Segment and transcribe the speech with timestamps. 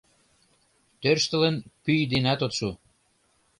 [1.01, 2.69] Тӧрштылын, пӱй денат от шу.